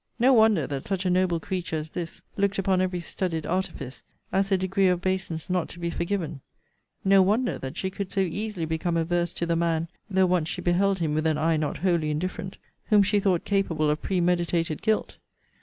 'No 0.17 0.33
wonder 0.33 0.65
that 0.65 0.85
such 0.87 1.05
a 1.05 1.11
noble 1.11 1.39
creature 1.39 1.75
as 1.75 1.91
this 1.91 2.23
looked 2.35 2.57
upon 2.57 2.81
every 2.81 2.99
studied 2.99 3.45
artifice 3.45 4.01
as 4.31 4.51
a 4.51 4.57
degree 4.57 4.87
of 4.87 4.99
baseness 4.99 5.47
not 5.47 5.69
to 5.69 5.77
be 5.79 5.91
forgiven: 5.91 6.41
no 7.05 7.21
wonder 7.21 7.59
that 7.59 7.77
she 7.77 7.91
could 7.91 8.11
so 8.11 8.21
easily 8.21 8.65
become 8.65 8.97
averse 8.97 9.31
to 9.33 9.45
the 9.45 9.55
man 9.55 9.89
(though 10.09 10.25
once 10.25 10.49
she 10.49 10.59
beheld 10.59 10.97
him 10.97 11.13
with 11.13 11.27
an 11.27 11.37
eye 11.37 11.55
not 11.55 11.77
wholly 11.77 12.09
indifferent) 12.09 12.57
whom 12.85 13.03
she 13.03 13.19
thought 13.19 13.45
capable 13.45 13.91
of 13.91 14.01
premeditated 14.01 14.81
guilt. 14.81 15.17